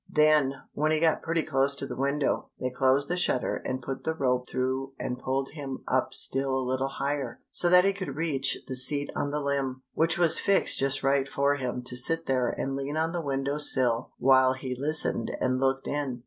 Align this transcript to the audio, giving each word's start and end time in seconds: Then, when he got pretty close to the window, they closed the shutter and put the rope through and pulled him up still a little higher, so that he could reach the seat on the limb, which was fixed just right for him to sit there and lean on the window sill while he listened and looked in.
Then, 0.09 0.63
when 0.73 0.91
he 0.91 0.99
got 0.99 1.21
pretty 1.21 1.43
close 1.43 1.75
to 1.75 1.85
the 1.85 1.95
window, 1.95 2.49
they 2.59 2.71
closed 2.71 3.07
the 3.07 3.15
shutter 3.15 3.57
and 3.63 3.83
put 3.83 4.03
the 4.03 4.15
rope 4.15 4.49
through 4.49 4.93
and 4.97 5.19
pulled 5.19 5.49
him 5.49 5.83
up 5.87 6.11
still 6.11 6.57
a 6.57 6.65
little 6.67 6.87
higher, 6.87 7.37
so 7.51 7.69
that 7.69 7.83
he 7.85 7.93
could 7.93 8.15
reach 8.15 8.57
the 8.67 8.75
seat 8.75 9.11
on 9.15 9.29
the 9.29 9.39
limb, 9.39 9.83
which 9.93 10.17
was 10.17 10.39
fixed 10.39 10.79
just 10.79 11.03
right 11.03 11.27
for 11.29 11.57
him 11.57 11.83
to 11.83 11.95
sit 11.95 12.25
there 12.25 12.49
and 12.49 12.75
lean 12.75 12.97
on 12.97 13.11
the 13.11 13.21
window 13.21 13.59
sill 13.59 14.09
while 14.17 14.53
he 14.53 14.73
listened 14.75 15.37
and 15.39 15.59
looked 15.59 15.85
in. 15.85 16.19